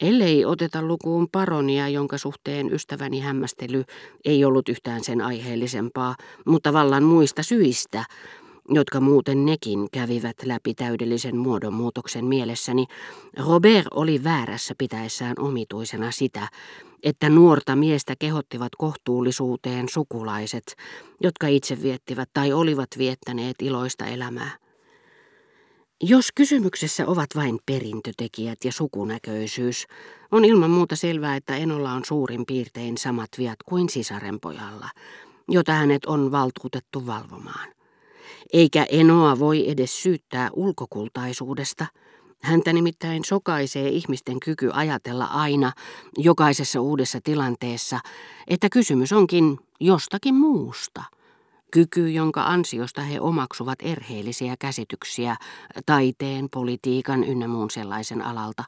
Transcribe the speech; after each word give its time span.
Ellei 0.00 0.44
oteta 0.44 0.82
lukuun 0.82 1.28
paronia, 1.32 1.88
jonka 1.88 2.18
suhteen 2.18 2.72
ystäväni 2.72 3.20
hämmästely 3.20 3.84
ei 4.24 4.44
ollut 4.44 4.68
yhtään 4.68 5.04
sen 5.04 5.20
aiheellisempaa, 5.20 6.16
mutta 6.46 6.72
vallan 6.72 7.02
muista 7.02 7.42
syistä, 7.42 8.04
jotka 8.68 9.00
muuten 9.00 9.44
nekin 9.44 9.88
kävivät 9.92 10.36
läpi 10.44 10.74
täydellisen 10.74 11.36
muodonmuutoksen 11.36 12.24
mielessäni, 12.24 12.86
Robert 13.38 13.86
oli 13.90 14.24
väärässä 14.24 14.74
pitäessään 14.78 15.34
omituisena 15.38 16.10
sitä, 16.10 16.48
että 17.02 17.28
nuorta 17.28 17.76
miestä 17.76 18.14
kehottivat 18.18 18.72
kohtuullisuuteen 18.78 19.88
sukulaiset, 19.88 20.76
jotka 21.20 21.46
itse 21.46 21.82
viettivät 21.82 22.30
tai 22.32 22.52
olivat 22.52 22.88
viettäneet 22.98 23.56
iloista 23.62 24.06
elämää. 24.06 24.63
Jos 26.02 26.28
kysymyksessä 26.34 27.06
ovat 27.06 27.28
vain 27.36 27.58
perintötekijät 27.66 28.58
ja 28.64 28.72
sukunäköisyys, 28.72 29.86
on 30.30 30.44
ilman 30.44 30.70
muuta 30.70 30.96
selvää, 30.96 31.36
että 31.36 31.56
Enolla 31.56 31.92
on 31.92 32.04
suurin 32.04 32.46
piirtein 32.46 32.98
samat 32.98 33.28
viat 33.38 33.58
kuin 33.64 33.88
sisarenpojalla, 33.88 34.88
jota 35.48 35.72
hänet 35.72 36.04
on 36.04 36.32
valtuutettu 36.32 37.06
valvomaan. 37.06 37.68
Eikä 38.52 38.86
Enoa 38.88 39.38
voi 39.38 39.70
edes 39.70 40.02
syyttää 40.02 40.50
ulkokultaisuudesta. 40.52 41.86
Häntä 42.42 42.72
nimittäin 42.72 43.24
sokaisee 43.24 43.88
ihmisten 43.88 44.40
kyky 44.40 44.70
ajatella 44.72 45.24
aina 45.24 45.72
jokaisessa 46.18 46.80
uudessa 46.80 47.20
tilanteessa, 47.24 48.00
että 48.46 48.68
kysymys 48.72 49.12
onkin 49.12 49.58
jostakin 49.80 50.34
muusta– 50.34 51.02
kyky, 51.74 52.10
jonka 52.10 52.42
ansiosta 52.42 53.02
he 53.02 53.20
omaksuvat 53.20 53.78
erheellisiä 53.82 54.54
käsityksiä 54.58 55.36
taiteen, 55.86 56.48
politiikan 56.50 57.24
ynnä 57.24 57.48
muun 57.48 57.70
sellaisen 57.70 58.22
alalta, 58.22 58.64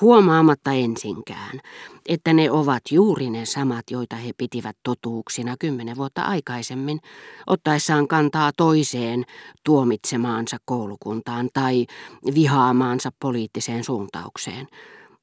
huomaamatta 0.00 0.72
ensinkään, 0.72 1.60
että 2.08 2.32
ne 2.32 2.50
ovat 2.50 2.82
juuri 2.90 3.30
ne 3.30 3.44
samat, 3.46 3.90
joita 3.90 4.16
he 4.16 4.32
pitivät 4.38 4.76
totuuksina 4.82 5.56
kymmenen 5.60 5.96
vuotta 5.96 6.22
aikaisemmin, 6.22 7.00
ottaessaan 7.46 8.08
kantaa 8.08 8.50
toiseen 8.56 9.24
tuomitsemaansa 9.64 10.56
koulukuntaan 10.64 11.48
tai 11.52 11.86
vihaamaansa 12.34 13.10
poliittiseen 13.20 13.84
suuntaukseen, 13.84 14.66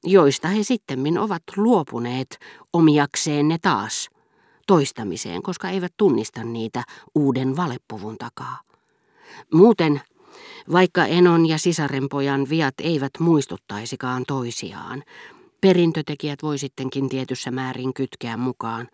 joista 0.04 0.48
he 0.48 0.62
sittemmin 0.62 1.18
ovat 1.18 1.42
luopuneet 1.56 2.38
omiakseen 2.72 3.48
ne 3.48 3.58
taas– 3.62 4.08
toistamiseen, 4.66 5.42
koska 5.42 5.68
eivät 5.68 5.92
tunnista 5.96 6.44
niitä 6.44 6.84
uuden 7.14 7.56
valepuvun 7.56 8.18
takaa. 8.18 8.60
Muuten, 9.52 10.00
vaikka 10.72 11.04
Enon 11.04 11.48
ja 11.48 11.58
sisarenpojan 11.58 12.46
viat 12.48 12.74
eivät 12.82 13.12
muistuttaisikaan 13.18 14.24
toisiaan, 14.28 15.02
perintötekijät 15.60 16.42
voi 16.42 16.58
sittenkin 16.58 17.08
tietyssä 17.08 17.50
määrin 17.50 17.94
kytkeä 17.94 18.36
mukaan, 18.36 18.88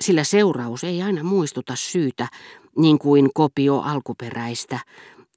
sillä 0.00 0.24
seuraus 0.24 0.84
ei 0.84 1.02
aina 1.02 1.22
muistuta 1.22 1.76
syytä 1.76 2.28
niin 2.78 2.98
kuin 2.98 3.30
kopio 3.34 3.80
alkuperäistä, 3.80 4.78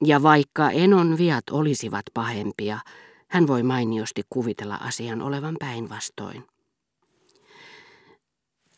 ja 0.04 0.22
vaikka 0.22 0.70
Enon 0.70 1.18
viat 1.18 1.44
olisivat 1.50 2.04
pahempia, 2.14 2.78
hän 3.28 3.46
voi 3.46 3.62
mainiosti 3.62 4.22
kuvitella 4.30 4.74
asian 4.74 5.22
olevan 5.22 5.56
päinvastoin. 5.58 6.44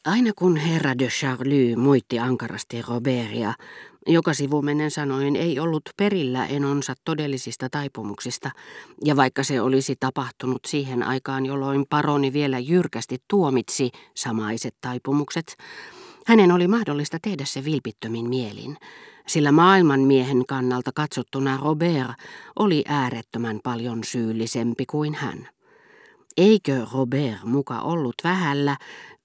Aina 0.07 0.31
kun 0.37 0.57
herra 0.57 0.99
de 0.99 1.09
Charlie 1.09 1.77
muitti 1.77 2.19
ankarasti 2.19 2.83
Robertia, 2.83 3.55
joka 4.07 4.35
sivumennen 4.35 4.91
sanoen 4.91 5.37
ei 5.37 5.59
ollut 5.59 5.83
perillä 5.97 6.47
enonsa 6.47 6.95
todellisista 7.05 7.69
taipumuksista, 7.71 8.51
ja 9.05 9.17
vaikka 9.17 9.43
se 9.43 9.61
olisi 9.61 9.97
tapahtunut 10.01 10.65
siihen 10.67 11.03
aikaan, 11.03 11.47
jolloin 11.47 11.85
paroni 11.91 12.33
vielä 12.33 12.59
jyrkästi 12.59 13.19
tuomitsi 13.29 13.91
samaiset 14.15 14.75
taipumukset, 14.81 15.57
hänen 16.27 16.53
oli 16.53 16.69
mahdollista 16.69 17.19
tehdä 17.23 17.45
se 17.45 17.65
vilpittömin 17.65 18.29
mielin, 18.29 18.77
sillä 19.27 19.53
maailmanmiehen 19.53 20.47
kannalta 20.47 20.91
katsottuna 20.95 21.59
Robert 21.63 22.11
oli 22.59 22.85
äärettömän 22.89 23.61
paljon 23.63 24.05
syyllisempi 24.05 24.87
kuin 24.87 25.15
hän. 25.15 25.49
Eikö 26.37 26.87
Robert 26.93 27.45
muka 27.45 27.81
ollut 27.81 28.15
vähällä, 28.25 28.77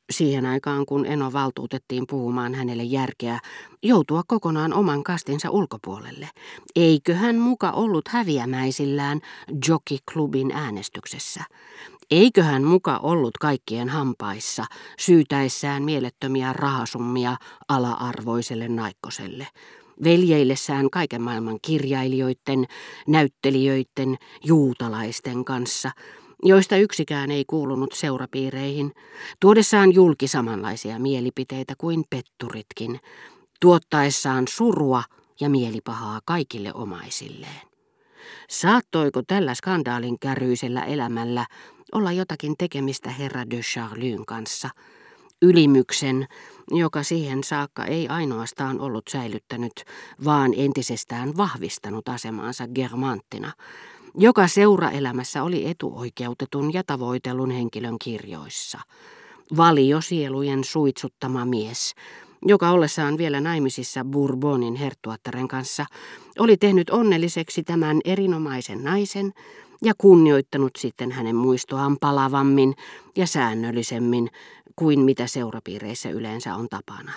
siihen 0.09 0.45
aikaan 0.45 0.85
kun 0.85 1.05
Eno 1.05 1.33
valtuutettiin 1.33 2.07
puhumaan 2.09 2.53
hänelle 2.53 2.83
järkeä, 2.83 3.39
joutua 3.83 4.21
kokonaan 4.27 4.73
oman 4.73 5.03
kastinsa 5.03 5.49
ulkopuolelle. 5.49 6.29
Eikö 6.75 7.15
hän 7.15 7.35
muka 7.35 7.71
ollut 7.71 8.07
häviämäisillään 8.07 9.21
Jockey-klubin 9.67 10.51
äänestyksessä? 10.53 11.43
Eikö 12.11 12.43
hän 12.43 12.63
muka 12.63 12.97
ollut 12.97 13.37
kaikkien 13.37 13.89
hampaissa, 13.89 14.65
syytäissään 14.99 15.83
mielettömiä 15.83 16.53
rahasummia 16.53 17.37
ala-arvoiselle 17.67 18.67
naikkoselle? 18.67 19.47
veljeillessään 20.03 20.89
kaiken 20.89 21.21
maailman 21.21 21.59
kirjailijoiden, 21.61 22.65
näyttelijöiden, 23.07 24.17
juutalaisten 24.43 25.45
kanssa– 25.45 25.91
joista 26.43 26.77
yksikään 26.77 27.31
ei 27.31 27.45
kuulunut 27.45 27.93
seurapiireihin, 27.93 28.91
tuodessaan 29.39 29.93
julki 29.93 30.27
samanlaisia 30.27 30.99
mielipiteitä 30.99 31.73
kuin 31.77 32.03
petturitkin, 32.09 32.99
tuottaessaan 33.61 34.47
surua 34.49 35.03
ja 35.39 35.49
mielipahaa 35.49 36.19
kaikille 36.25 36.73
omaisilleen. 36.73 37.67
Saattoiko 38.49 39.21
tällä 39.27 39.53
skandaalin 39.53 40.19
käryisellä 40.19 40.85
elämällä 40.85 41.45
olla 41.91 42.11
jotakin 42.11 42.55
tekemistä 42.57 43.09
herra 43.09 43.49
de 43.49 43.59
Charlyn 43.59 44.25
kanssa, 44.25 44.69
ylimyksen, 45.41 46.27
joka 46.71 47.03
siihen 47.03 47.43
saakka 47.43 47.85
ei 47.85 48.07
ainoastaan 48.07 48.79
ollut 48.79 49.07
säilyttänyt, 49.09 49.83
vaan 50.25 50.53
entisestään 50.57 51.37
vahvistanut 51.37 52.09
asemaansa 52.09 52.67
germanttina, 52.67 53.51
joka 54.15 54.47
seuraelämässä 54.47 55.43
oli 55.43 55.69
etuoikeutetun 55.69 56.73
ja 56.73 56.83
tavoitellun 56.83 57.51
henkilön 57.51 57.99
kirjoissa. 57.99 58.79
Valiosielujen 59.57 60.63
suitsuttama 60.63 61.45
mies, 61.45 61.93
joka 62.45 62.71
ollessaan 62.71 63.17
vielä 63.17 63.41
naimisissa 63.41 64.05
Bourbonin 64.05 64.75
herttuattaren 64.75 65.47
kanssa, 65.47 65.85
oli 66.39 66.57
tehnyt 66.57 66.89
onnelliseksi 66.89 67.63
tämän 67.63 67.99
erinomaisen 68.05 68.83
naisen 68.83 69.33
ja 69.83 69.93
kunnioittanut 69.97 70.71
sitten 70.77 71.11
hänen 71.11 71.35
muistoaan 71.35 71.97
palavammin 72.01 72.73
ja 73.15 73.27
säännöllisemmin 73.27 74.29
kuin 74.75 74.99
mitä 74.99 75.27
seurapiireissä 75.27 76.09
yleensä 76.09 76.55
on 76.55 76.67
tapana, 76.69 77.11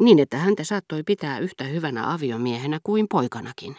niin 0.00 0.18
että 0.18 0.38
häntä 0.38 0.64
saattoi 0.64 1.02
pitää 1.02 1.38
yhtä 1.38 1.64
hyvänä 1.64 2.12
aviomiehenä 2.12 2.80
kuin 2.82 3.06
poikanakin. 3.10 3.76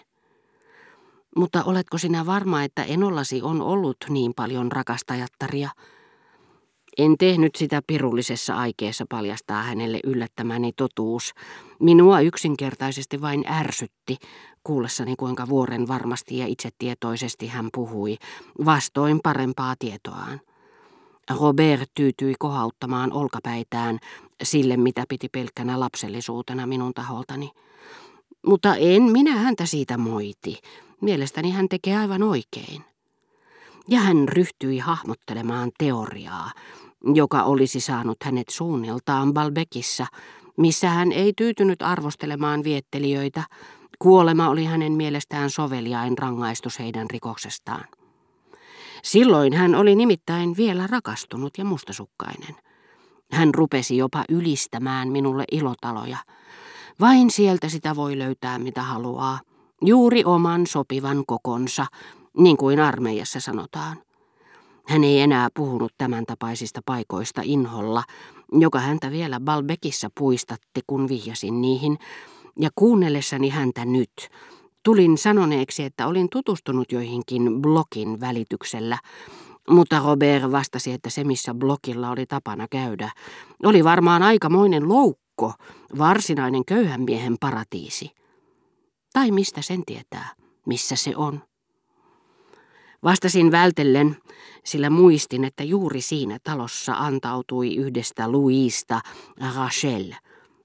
Mutta 1.36 1.64
oletko 1.64 1.98
sinä 1.98 2.26
varma, 2.26 2.64
että 2.64 2.84
enollasi 2.84 3.42
on 3.42 3.62
ollut 3.62 3.98
niin 4.10 4.34
paljon 4.36 4.72
rakastajattaria? 4.72 5.70
En 6.98 7.18
tehnyt 7.18 7.56
sitä 7.56 7.82
pirullisessa 7.88 8.56
aikeessa 8.56 9.06
paljastaa 9.10 9.64
hänelle 9.64 10.00
yllättämäni 10.04 10.72
totuus. 10.78 11.34
Minua 11.80 12.20
yksinkertaisesti 12.20 13.22
vain 13.22 13.46
ärsytti, 13.48 14.18
kuullessani 14.64 15.16
kuinka 15.16 15.48
vuoren 15.50 15.88
varmasti 15.88 16.38
ja 16.38 16.48
itsetietoisesti 16.48 17.48
hän 17.48 17.70
puhui, 17.74 18.18
vastoin 18.66 19.20
parempaa 19.24 19.76
tietoaan. 19.80 20.42
Robert 21.40 21.90
tyytyi 21.96 22.34
kohauttamaan 22.40 23.14
olkapäitään 23.14 24.00
sille, 24.44 24.78
mitä 24.78 25.04
piti 25.10 25.30
pelkkänä 25.30 25.80
lapsellisuutena 25.80 26.68
minun 26.68 26.94
taholtani. 26.94 27.52
Mutta 28.46 28.76
en 28.76 29.04
minä 29.04 29.36
häntä 29.36 29.66
siitä 29.66 29.98
moiti. 29.98 30.60
Mielestäni 31.02 31.52
hän 31.52 31.70
tekee 31.70 31.98
aivan 31.98 32.24
oikein. 32.24 32.84
Ja 33.88 34.00
hän 34.00 34.28
ryhtyi 34.28 34.80
hahmottelemaan 34.80 35.72
teoriaa, 35.78 36.52
joka 37.14 37.44
olisi 37.44 37.80
saanut 37.80 38.18
hänet 38.24 38.50
suunniltaan 38.50 39.34
Balbekissa, 39.34 40.06
missä 40.58 40.90
hän 40.90 41.12
ei 41.12 41.34
tyytynyt 41.38 41.82
arvostelemaan 41.82 42.64
viettelijöitä. 42.64 43.44
Kuolema 44.00 44.50
oli 44.50 44.66
hänen 44.66 44.94
mielestään 44.94 45.50
soveliain 45.50 46.18
rangaistus 46.18 46.80
heidän 46.80 47.10
rikoksestaan. 47.10 47.84
Silloin 49.04 49.54
hän 49.54 49.76
oli 49.76 49.96
nimittäin 49.96 50.58
vielä 50.58 50.88
rakastunut 50.88 51.58
ja 51.58 51.66
mustasukkainen. 51.66 52.56
Hän 53.32 53.56
rupesi 53.56 53.98
jopa 53.98 54.24
ylistämään 54.30 55.12
minulle 55.12 55.44
ilotaloja. 55.52 56.18
Vain 57.00 57.32
sieltä 57.32 57.70
sitä 57.70 57.96
voi 57.96 58.18
löytää 58.20 58.60
mitä 58.60 58.82
haluaa. 58.82 59.40
Juuri 59.86 60.24
oman 60.26 60.68
sopivan 60.68 61.24
kokonsa, 61.28 61.86
niin 62.38 62.58
kuin 62.58 62.80
armeijassa 62.80 63.40
sanotaan. 63.40 63.98
Hän 64.88 65.04
ei 65.04 65.20
enää 65.20 65.50
puhunut 65.54 65.94
tämän 65.98 66.26
tapaisista 66.26 66.82
paikoista 66.86 67.42
inholla, 67.46 68.04
joka 68.52 68.80
häntä 68.80 69.12
vielä 69.12 69.40
Balbekissa 69.40 70.10
puistatti, 70.20 70.82
kun 70.88 71.10
vihjasin 71.10 71.62
niihin, 71.62 71.98
ja 72.60 72.70
kuunnellessani 72.76 73.50
häntä 73.50 73.86
nyt, 73.86 74.30
tulin 74.84 75.18
sanoneeksi, 75.18 75.84
että 75.84 76.08
olin 76.08 76.28
tutustunut 76.32 76.92
joihinkin 76.92 77.62
blogin 77.62 78.20
välityksellä, 78.20 78.98
Mutta 79.70 80.02
Robert 80.06 80.52
vastasi, 80.52 80.92
että 80.92 81.10
se 81.10 81.24
missä 81.24 81.54
blokilla 81.54 82.10
oli 82.10 82.26
tapana 82.26 82.68
käydä, 82.70 83.12
oli 83.64 83.84
varmaan 83.84 84.24
aikamoinen 84.24 84.90
loukko, 84.90 85.54
varsinainen 85.98 86.66
köyhän 86.66 87.02
miehen 87.02 87.36
paratiisi. 87.40 88.21
Tai 89.14 89.32
mistä 89.32 89.62
sen 89.62 89.86
tietää, 89.86 90.30
missä 90.66 90.96
se 90.96 91.16
on. 91.16 91.42
Vastasin 93.04 93.52
vältellen, 93.52 94.18
sillä 94.64 94.90
muistin, 94.90 95.44
että 95.44 95.64
juuri 95.64 96.02
siinä 96.02 96.38
talossa 96.44 96.94
antautui 96.94 97.76
yhdestä 97.76 98.32
Louista 98.32 99.02
Rachel, 99.56 100.14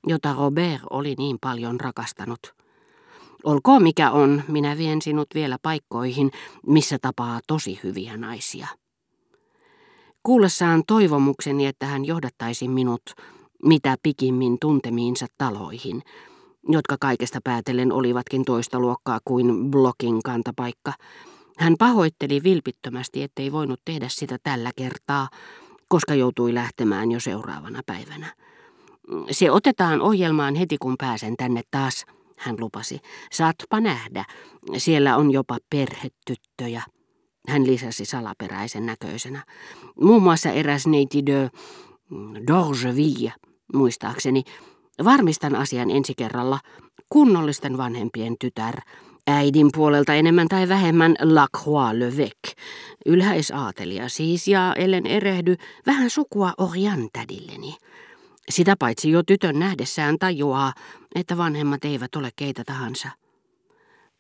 jota 0.07 0.33
Robert 0.33 0.83
oli 0.91 1.15
niin 1.19 1.39
paljon 1.41 1.81
rakastanut. 1.81 2.55
Olkoon 3.45 3.83
mikä 3.83 4.11
on, 4.11 4.43
minä 4.49 4.79
vien 4.79 5.03
sinut 5.03 5.29
vielä 5.35 5.57
paikkoihin, 5.63 6.31
missä 6.67 6.99
tapaa 7.03 7.41
tosi 7.47 7.81
hyviä 7.83 8.17
naisia. 8.17 8.69
Kuullessaan 10.23 10.83
toivomukseni, 10.87 11.67
että 11.67 11.87
hän 11.87 12.05
johdattaisi 12.05 12.69
minut 12.69 13.03
mitä 13.63 13.97
pikimmin 14.03 14.59
tuntemiinsa 14.61 15.27
taloihin, 15.39 16.03
jotka 16.69 16.97
kaikesta 17.01 17.39
päätellen 17.45 17.93
olivatkin 17.93 18.45
toista 18.45 18.81
luokkaa 18.81 19.19
kuin 19.25 19.71
blokin 19.71 20.23
kantapaikka, 20.23 20.93
hän 21.59 21.75
pahoitteli 21.79 22.43
vilpittömästi, 22.43 23.23
ettei 23.23 23.53
voinut 23.53 23.81
tehdä 23.85 24.07
sitä 24.09 24.39
tällä 24.43 24.71
kertaa, 24.77 25.29
koska 25.89 26.15
joutui 26.15 26.55
lähtemään 26.55 27.13
jo 27.13 27.21
seuraavana 27.21 27.81
päivänä. 27.87 28.35
Se 29.31 29.51
otetaan 29.51 30.01
ohjelmaan 30.01 30.55
heti 30.55 30.77
kun 30.79 30.95
pääsen 30.99 31.37
tänne 31.37 31.63
taas, 31.71 32.05
hän 32.37 32.57
lupasi. 32.61 33.01
Saatpa 33.33 33.81
nähdä, 33.81 34.25
siellä 34.77 35.17
on 35.17 35.31
jopa 35.31 35.59
perhetyttöjä. 35.71 36.83
Hän 37.49 37.67
lisäsi 37.67 38.05
salaperäisen 38.05 38.87
näköisenä. 38.87 39.45
Muun 40.01 40.23
muassa 40.23 40.51
eräs 40.51 40.87
neiti 40.87 41.27
de 41.27 41.51
Dorgeville, 42.47 43.33
muistaakseni. 43.75 44.43
Varmistan 45.05 45.57
asian 45.57 45.91
ensi 45.91 46.15
kerralla. 46.17 46.59
Kunnollisten 47.09 47.77
vanhempien 47.77 48.37
tytär, 48.41 48.81
Äidin 49.27 49.71
puolelta 49.75 50.15
enemmän 50.15 50.49
tai 50.49 50.69
vähemmän 50.69 51.17
La 51.23 51.47
Croix-le-Vec, 51.59 52.55
ylhäisaatelia 53.07 54.09
siis, 54.09 54.49
ja 54.49 54.75
ellen 54.75 55.07
erehdy, 55.07 55.57
vähän 55.87 56.11
sukua 56.11 56.53
Orian 56.59 57.09
tädilleni. 57.13 57.77
Sitä 58.49 58.75
paitsi 58.79 59.11
jo 59.11 59.23
tytön 59.23 59.59
nähdessään 59.59 60.19
tajuaa, 60.19 60.73
että 61.15 61.37
vanhemmat 61.37 61.85
eivät 61.85 62.17
ole 62.17 62.31
keitä 62.37 62.65
tahansa. 62.67 63.09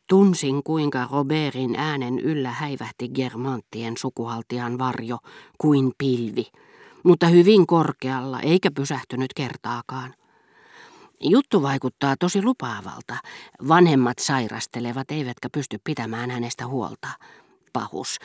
Tunsin, 0.09 0.63
kuinka 0.63 1.09
Robertin 1.13 1.77
äänen 1.77 2.19
yllä 2.19 2.51
häivähti 2.51 3.09
Germanttien 3.09 3.97
sukuhaltijan 3.97 4.79
varjo 4.79 5.19
kuin 5.59 5.93
pilvi, 5.99 6.47
mutta 7.03 7.27
hyvin 7.27 7.67
korkealla 7.67 8.41
eikä 8.41 8.71
pysähtynyt 8.71 9.35
kertaakaan. 9.35 10.15
Juttu 11.21 11.63
vaikuttaa 11.63 12.15
tosi 12.21 12.43
lupaavalta. 12.43 13.17
Vanhemmat 13.69 14.19
sairastelevat 14.19 15.11
eivätkä 15.11 15.49
pysty 15.53 15.79
pitämään 15.85 16.31
hänestä 16.31 16.67
huolta. 16.67 17.09
Pahus. 17.73 18.19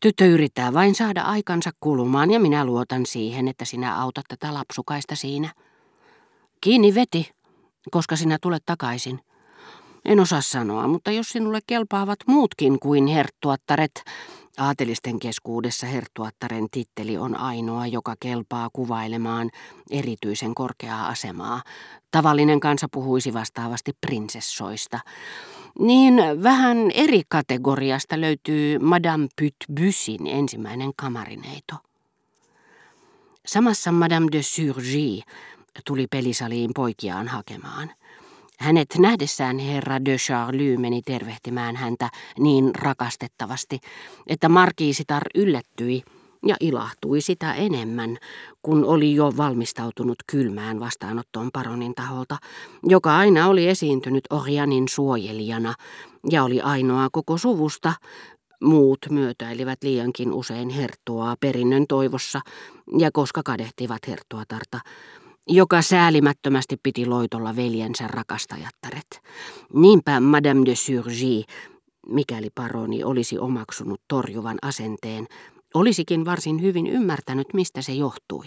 Tyttö 0.00 0.26
yrittää 0.26 0.72
vain 0.72 0.94
saada 0.94 1.22
aikansa 1.22 1.70
kulumaan 1.80 2.30
ja 2.30 2.40
minä 2.40 2.64
luotan 2.64 3.06
siihen, 3.06 3.48
että 3.48 3.64
sinä 3.64 3.96
autat 3.96 4.24
tätä 4.28 4.54
lapsukaista 4.54 5.16
siinä. 5.16 5.52
Kiinni 6.60 6.94
veti, 6.94 7.30
koska 7.90 8.16
sinä 8.16 8.38
tulet 8.42 8.62
takaisin. 8.66 9.20
En 10.04 10.20
osaa 10.20 10.40
sanoa, 10.40 10.88
mutta 10.88 11.10
jos 11.10 11.28
sinulle 11.28 11.60
kelpaavat 11.66 12.18
muutkin 12.26 12.78
kuin 12.80 13.06
herttuattaret, 13.06 14.04
Aatelisten 14.58 15.18
keskuudessa 15.18 15.86
herttuattaren 15.86 16.66
titteli 16.70 17.16
on 17.16 17.36
ainoa, 17.36 17.86
joka 17.86 18.14
kelpaa 18.20 18.68
kuvailemaan 18.72 19.50
erityisen 19.90 20.54
korkeaa 20.54 21.06
asemaa. 21.08 21.62
Tavallinen 22.10 22.60
kansa 22.60 22.86
puhuisi 22.92 23.34
vastaavasti 23.34 23.92
prinsessoista. 24.00 25.00
Niin 25.78 26.14
vähän 26.42 26.90
eri 26.94 27.22
kategoriasta 27.28 28.20
löytyy 28.20 28.78
Madame 28.78 29.28
Pytbysin 29.36 30.26
ensimmäinen 30.26 30.90
kamarineito. 30.96 31.74
Samassa 33.46 33.92
Madame 33.92 34.26
de 34.32 34.42
Surgy 34.42 35.20
tuli 35.84 36.06
pelisaliin 36.10 36.70
poikiaan 36.74 37.28
hakemaan– 37.28 37.92
hänet 38.58 38.88
nähdessään 38.98 39.58
herra 39.58 40.04
de 40.04 40.16
Charlie 40.16 40.76
meni 40.76 41.02
tervehtimään 41.02 41.76
häntä 41.76 42.10
niin 42.38 42.74
rakastettavasti, 42.74 43.78
että 44.26 44.48
markiisitar 44.48 45.22
yllättyi 45.34 46.02
ja 46.46 46.56
ilahtui 46.60 47.20
sitä 47.20 47.54
enemmän, 47.54 48.16
kun 48.62 48.84
oli 48.84 49.14
jo 49.14 49.32
valmistautunut 49.36 50.18
kylmään 50.26 50.80
vastaanottoon 50.80 51.50
paronin 51.52 51.94
taholta, 51.94 52.36
joka 52.82 53.16
aina 53.16 53.48
oli 53.48 53.68
esiintynyt 53.68 54.24
Orianin 54.30 54.88
suojelijana 54.88 55.74
ja 56.30 56.44
oli 56.44 56.60
ainoa 56.60 57.08
koko 57.12 57.38
suvusta, 57.38 57.92
Muut 58.60 58.98
myötäilivät 59.10 59.78
liiankin 59.82 60.32
usein 60.32 60.68
herttuaa 60.68 61.36
perinnön 61.40 61.86
toivossa, 61.88 62.40
ja 62.98 63.10
koska 63.12 63.42
kadehtivat 63.44 64.08
herttuatarta, 64.08 64.80
joka 65.48 65.82
säälimättömästi 65.82 66.76
piti 66.82 67.06
loitolla 67.06 67.56
veljensä 67.56 68.08
rakastajattaret. 68.08 69.22
Niinpä 69.74 70.20
Madame 70.20 70.66
de 70.66 70.74
Surgy, 70.74 71.42
mikäli 72.08 72.48
paroni 72.54 73.04
olisi 73.04 73.38
omaksunut 73.38 74.00
torjuvan 74.08 74.58
asenteen, 74.62 75.26
olisikin 75.74 76.24
varsin 76.24 76.62
hyvin 76.62 76.86
ymmärtänyt, 76.86 77.54
mistä 77.54 77.82
se 77.82 77.92
johtui. 77.92 78.46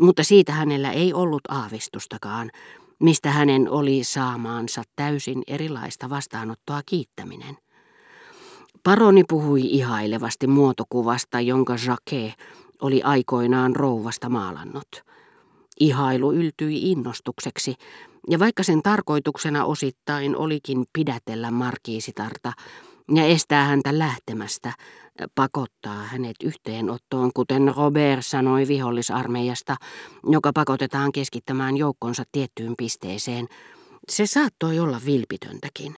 Mutta 0.00 0.24
siitä 0.24 0.52
hänellä 0.52 0.90
ei 0.90 1.12
ollut 1.14 1.42
aavistustakaan, 1.48 2.50
mistä 2.98 3.30
hänen 3.30 3.70
oli 3.70 4.04
saamaansa 4.04 4.82
täysin 4.96 5.42
erilaista 5.46 6.10
vastaanottoa 6.10 6.80
kiittäminen. 6.86 7.56
Paroni 8.82 9.24
puhui 9.28 9.60
ihailevasti 9.62 10.46
muotokuvasta, 10.46 11.40
jonka 11.40 11.76
Jacques 11.86 12.32
oli 12.80 13.02
aikoinaan 13.02 13.76
rouvasta 13.76 14.28
maalannut– 14.28 14.88
Ihailu 15.80 16.32
yltyi 16.32 16.90
innostukseksi, 16.90 17.74
ja 18.30 18.38
vaikka 18.38 18.62
sen 18.62 18.82
tarkoituksena 18.82 19.64
osittain 19.64 20.36
olikin 20.36 20.84
pidätellä 20.92 21.50
markiisitarta 21.50 22.52
ja 23.14 23.24
estää 23.24 23.64
häntä 23.64 23.98
lähtemästä, 23.98 24.72
pakottaa 25.34 26.02
hänet 26.02 26.36
yhteenottoon, 26.44 27.30
kuten 27.34 27.72
Robert 27.76 28.26
sanoi 28.26 28.68
vihollisarmeijasta, 28.68 29.76
joka 30.30 30.52
pakotetaan 30.54 31.12
keskittämään 31.12 31.76
joukkonsa 31.76 32.22
tiettyyn 32.32 32.74
pisteeseen, 32.78 33.48
se 34.08 34.26
saattoi 34.26 34.78
olla 34.78 35.00
vilpitöntäkin. 35.06 35.92